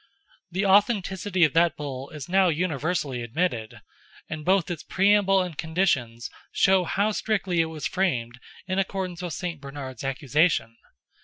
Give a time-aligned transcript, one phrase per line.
[0.49, 3.81] The authenticity of that Bull is now universally admitted;
[4.27, 9.33] and both its preamble and conditions show how strictly it was framed in accordance with
[9.33, 9.61] St.
[9.61, 10.75] Bernard's accusation.